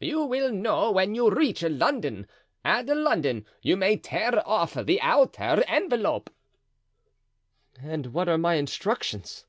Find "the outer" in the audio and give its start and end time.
4.74-5.62